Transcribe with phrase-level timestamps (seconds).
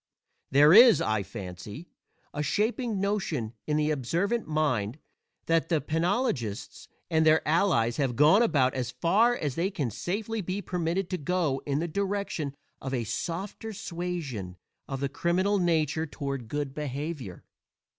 [0.49, 1.87] There is, I fancy,
[2.33, 4.97] a shaping notion in the observant mind
[5.45, 10.41] that the penologists and their allies have gone about as far as they can safely
[10.41, 14.55] be permitted to go in the direction of a softer suasion
[14.87, 17.43] of the criminal nature toward good behavior.